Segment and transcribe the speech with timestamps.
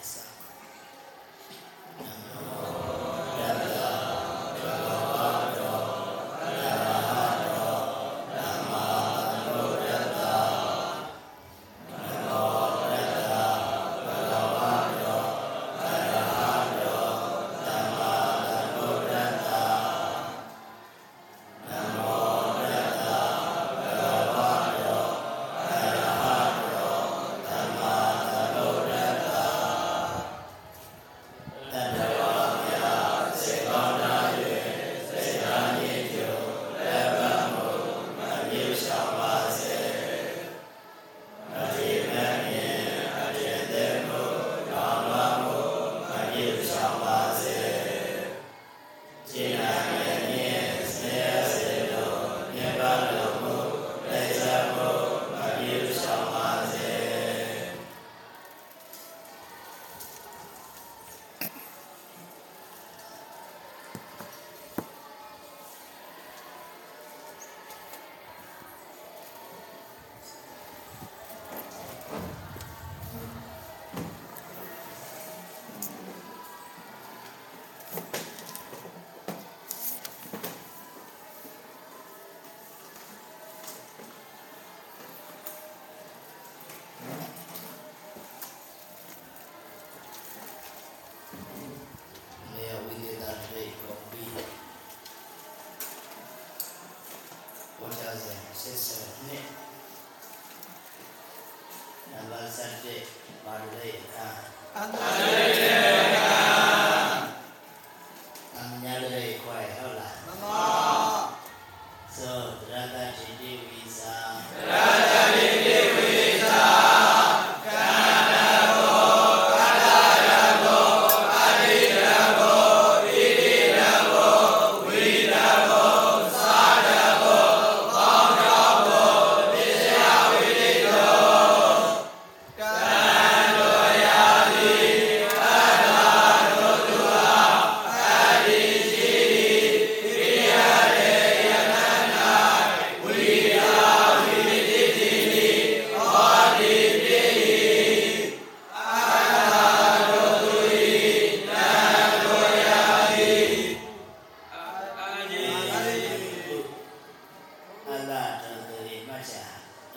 [0.00, 0.39] myself.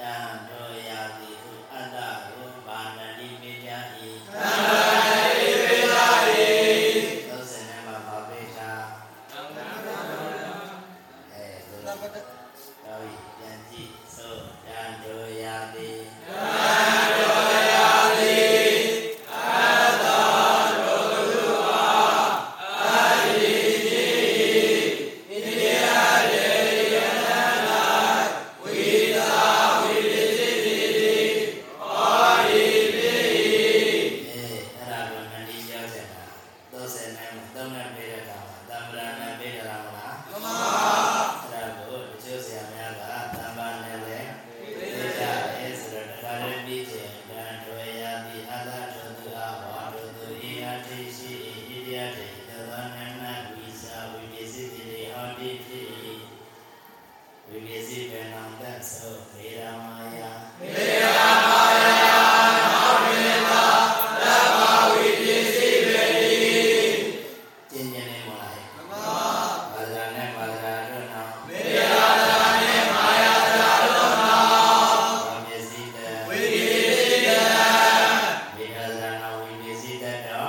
[0.03, 0.92] Yeah.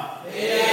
[0.04, 0.63] တ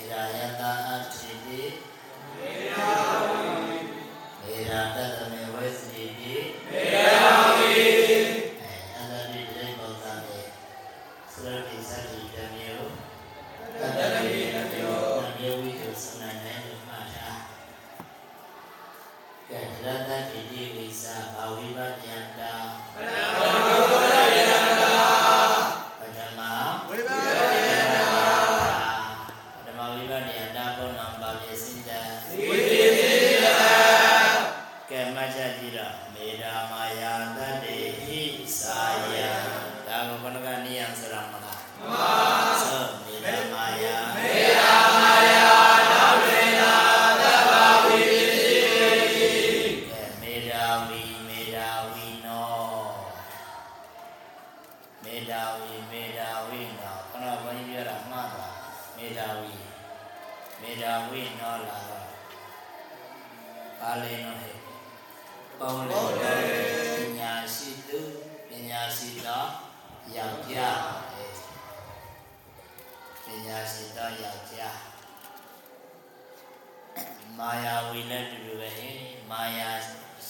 [0.00, 0.91] إذا يقع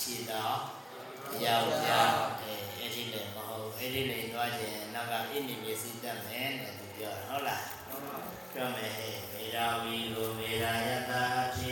[0.02, 0.58] ခြေတော်
[1.44, 1.90] ရောက်ကြ
[2.40, 7.64] တယ်အဲ့ဒီလည်းမဟုတ်အဲ့ဒီလည်းသွားခြင်းနောက်ကအင်းနေမျက်စိတက်မယ်လို့ပြောတာဟုတ်လား
[8.52, 8.92] ပြောမယ်
[9.32, 11.22] မေရာဝီကိုမေရာယတာ
[11.56, 11.70] ဖြင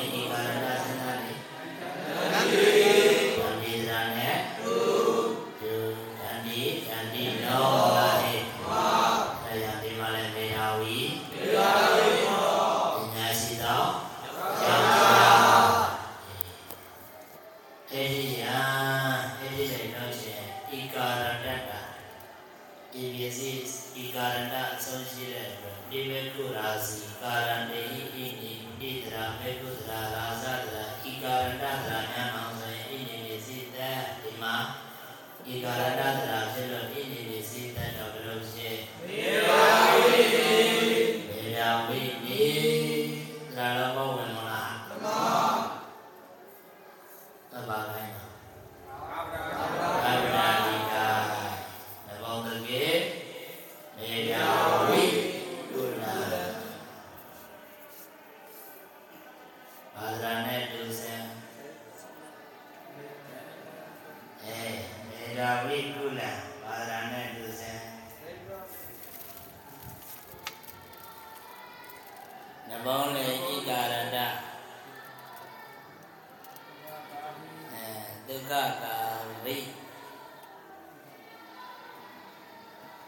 [0.00, 0.79] လေ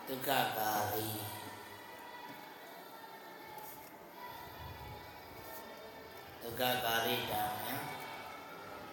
[0.09, 1.07] ဒုက္ခကာရိ
[6.43, 7.75] ဒုက္ခကာရိတာယံ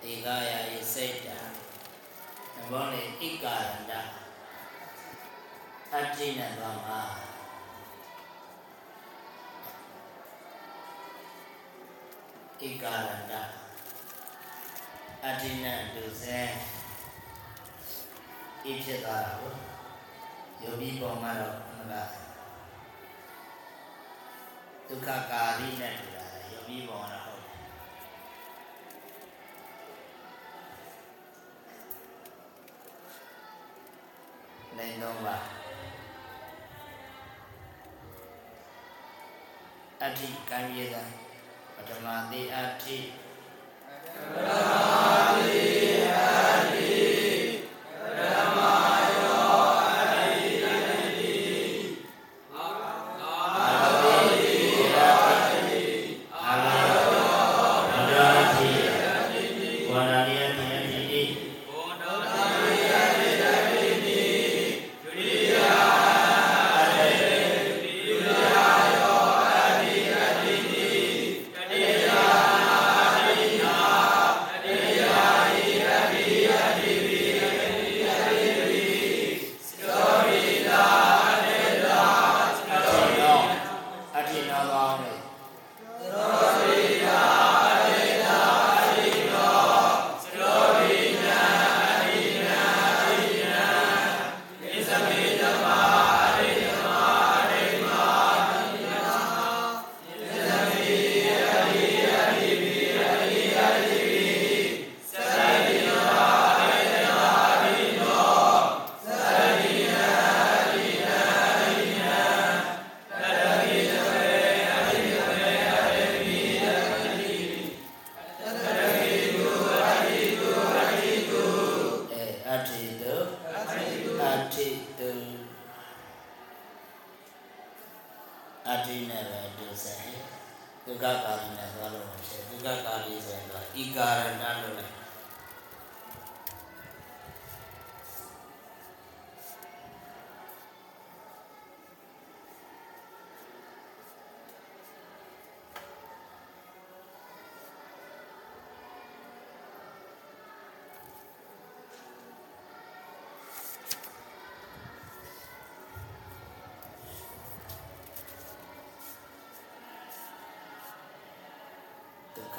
[0.09, 1.39] ဧကယာယစိတ်တံ
[2.55, 3.93] နဘောလေဣကာရတ
[5.93, 7.01] အတ္တိနသောမှာ
[12.67, 13.33] ဧကာရတ
[15.25, 16.41] အတ္တိနဒုစဲ
[18.69, 19.53] ဤဖြစ်သွားတာကို
[20.63, 21.93] ယောဂီပေါ်မှာတော့ခဏက
[24.87, 27.57] ဒုက္ခကာရိနဲ့တူတာလေယောဂီပေါ်မှာတော့ဟုတ်တယ်
[34.77, 35.35] လိန်တော့ပါ
[40.01, 41.03] အဋ္ဌိကံရည်သာ
[41.75, 42.97] ပထမတိအဋ္ဌိ
[44.47, 44.68] အ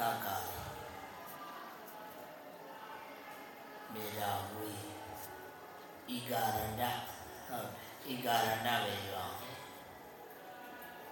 [0.01, 0.59] ဒုက္ခကာရိ
[3.93, 4.71] မေရာဝီ
[6.15, 6.83] ဤကာရဏ
[7.47, 7.69] ဟုတ်
[8.11, 9.35] ဤကာရဏပဲပြောအောင်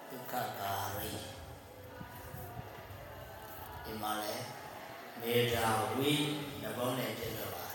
[0.09, 1.11] ဒုက္ခကာရိ
[3.83, 4.35] ဒီမှာလဲ
[5.19, 6.13] မေရာဝီ
[6.61, 7.65] နဘုံနဲ့ဖြစ်တော့ပါ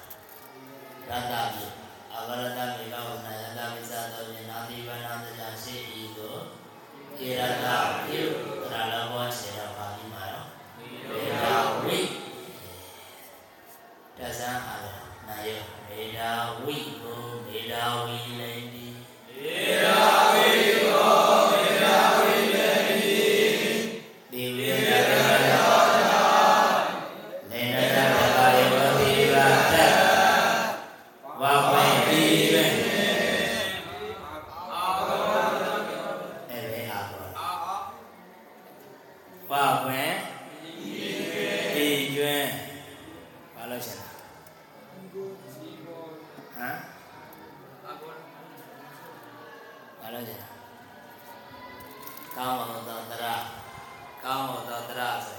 [1.08, 1.64] ရတ္တပြီ
[2.12, 6.36] အဂရတမေကဝနာယတမိသသောဉာဏတိဗနာတ္တရှိဤကို
[7.20, 7.66] ဧရတ
[8.06, 8.24] ပြု
[50.14, 50.48] လို့ရှင်လဲ
[52.36, 53.26] ကောင်းအောင်သောတရ
[54.24, 55.38] ကောင်းအောင်သောတရဆို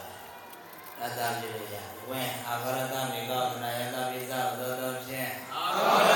[1.00, 1.78] ရတ္တပြည့်ရ
[2.10, 5.80] ဝင်းအာဂရတမေကောသနာယတပိသသောသောဖြင့်အာဂ
[6.10, 6.15] ရ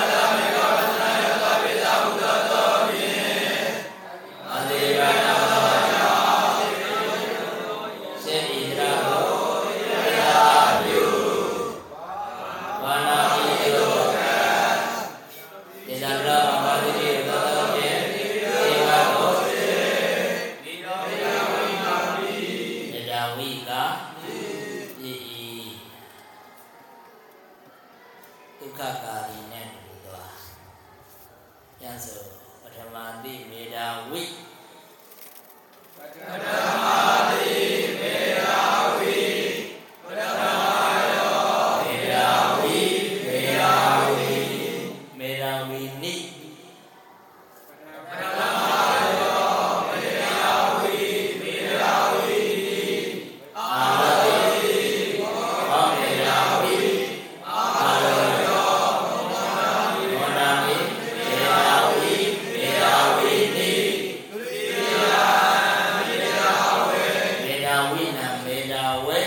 [68.18, 69.20] နာမေတာဝေ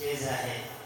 [0.00, 0.77] Israel.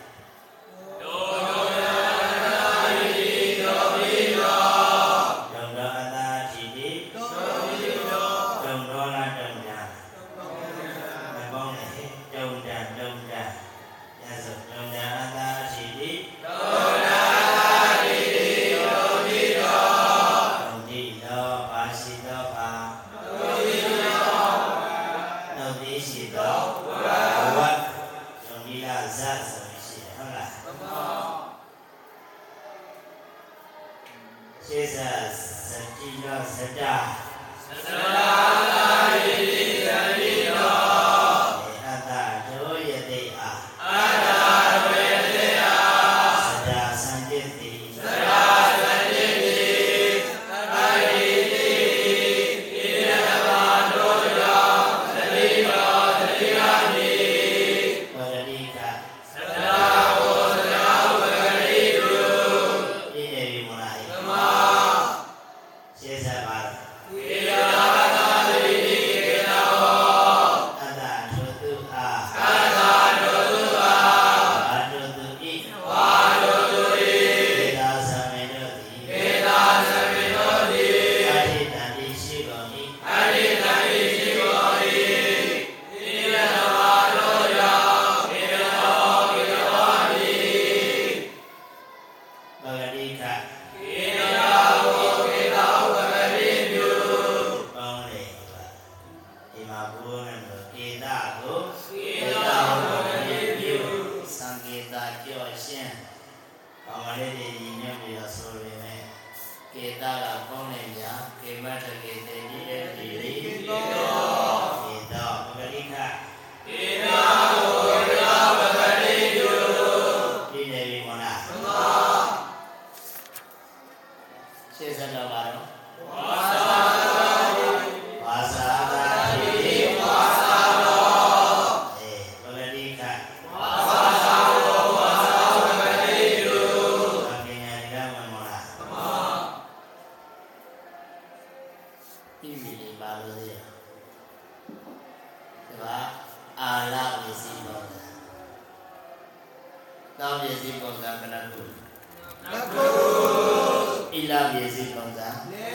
[155.51, 155.67] လေ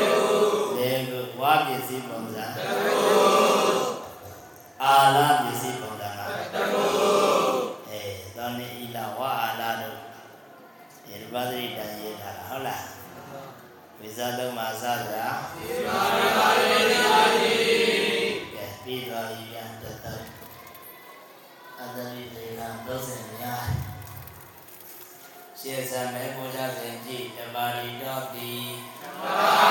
[0.00, 0.12] ကု
[0.76, 2.96] လေကုဝါပစ္စည်းပုံစံတကု
[4.82, 6.08] အာလပစ္စည်းပုံစံ
[6.54, 6.84] တကု
[7.88, 8.00] အဲ
[8.36, 9.98] သောနေဤလာဝါအာလတို့
[11.04, 12.84] ဒီပါဒိတန်ရေးတာဟုတ်လား
[13.98, 17.52] ဝိဇာလုံးမှာစသလားဒီပါဒိပါဒိတာတိ
[18.54, 20.06] ကဲပြီးတော့ရန်တတ
[21.80, 23.64] အတရိဒေနာဒုစင်များ
[25.58, 28.68] ရှေ့ဆံမဲပူဇာစဉ်ကြည်တပါရီတော်သည်
[29.22, 29.67] အေး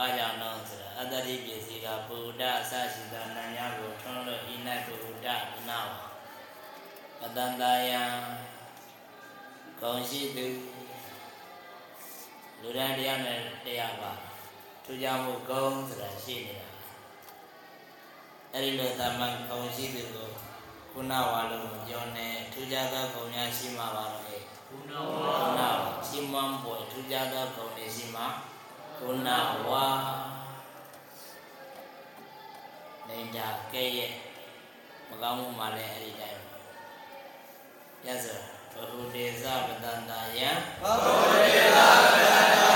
[0.00, 4.54] ဘာကြောင့်လဲဆိုတော့အတ္တရိပစ္စည်းကပုဒ္ဒအစရှိသောနာမကိုထွန်းလို့ဤ၌
[4.86, 5.90] ပုဒ္ဒမနာဝ
[7.20, 8.02] ပတန်တယံ
[9.80, 10.46] ကောင်းရှိသူ
[12.60, 14.12] လူတိုင်းတရားနဲ့တရားပါ
[14.84, 16.68] ထူကြောင့်မှုကောင်းဆိုတာရှိနေတာ
[18.52, 20.28] အဲ့ဒီလိုသမန်ကောင်းရှိသူကို
[20.90, 24.26] ခုနဝါလုံးကိုပြောနေထူကြသောဂုဏ်များရှိမှာပါလို့
[24.66, 28.26] ခုနဝါလုံးရှိမှန်ပေါ်ထူကြသောဂုဏ်တွေရှိမှာ
[29.00, 29.30] ဂုဏ
[29.68, 29.86] ဝါ
[33.08, 34.12] လိန်တာကဲ့ရဲ့
[35.08, 36.40] မကောင်းမှုမှလည်းအဲ့ဒီတိုင်း
[38.06, 38.26] ရသ
[38.72, 40.50] ဘုဒ္ဓေဇပတ္တယံ
[40.82, 42.69] ဘုဒ္ဓေဇပတ္တ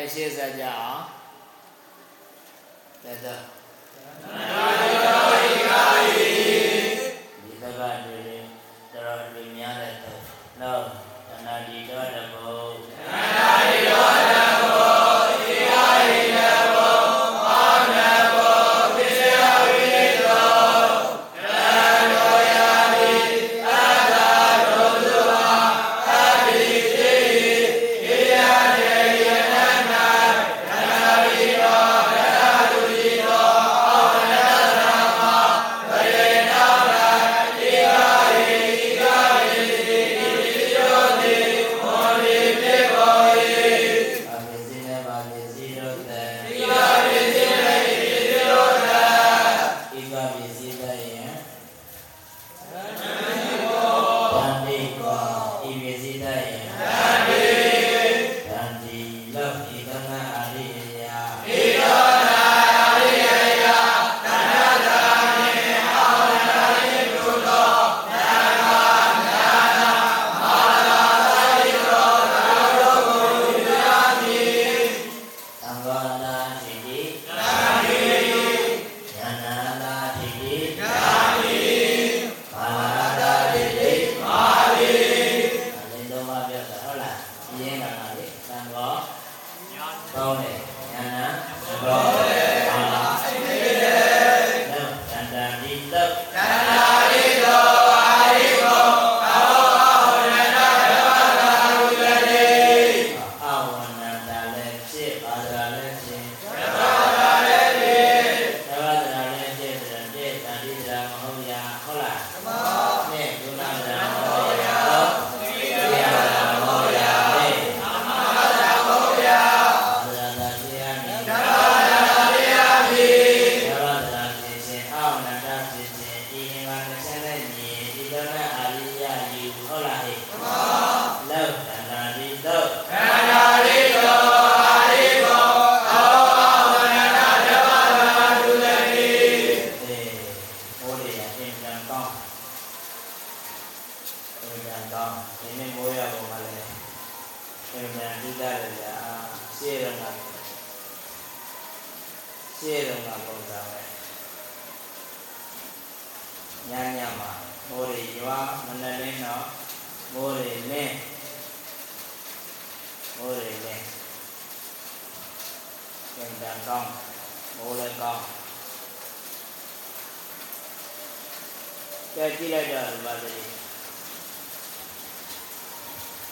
[0.00, 1.00] ယ်ရှင်းစကြအောင်
[3.04, 6.28] တတနာယောဤကာယီ
[7.42, 8.44] ဒီသဘာဝတွေတော်
[9.34, 10.20] တော်များတဲ့တော့
[10.60, 10.82] နော်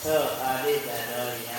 [0.02, 1.51] So, Adi Danori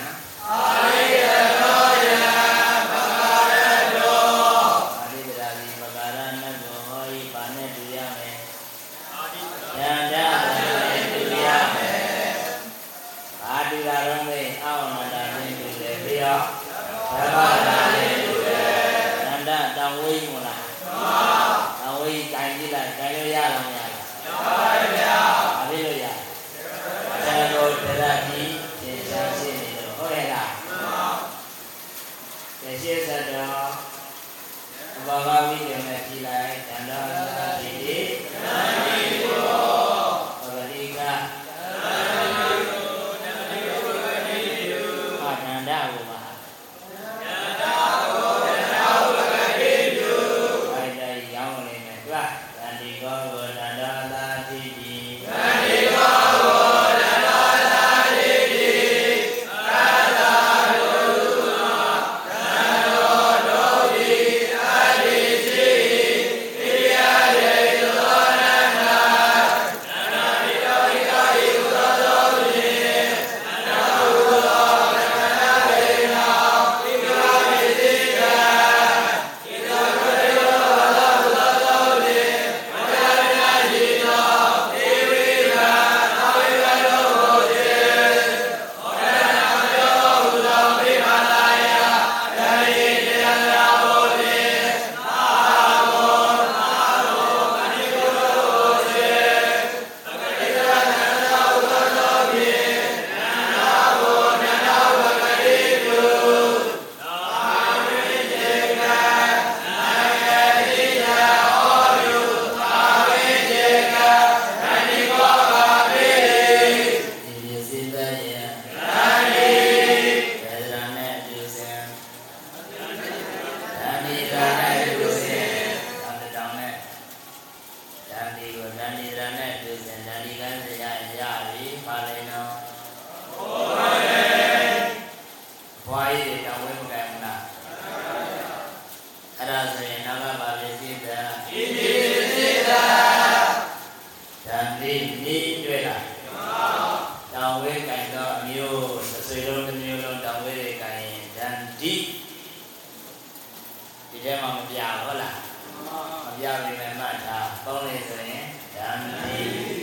[157.04, 158.44] မှတ်ထားပေါင်းလေဆိုရင်
[158.76, 159.36] ဓမ္မိ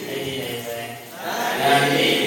[0.07, 0.91] သိသိလေဆိုရင်
[1.61, 2.20] ဓမ္မိ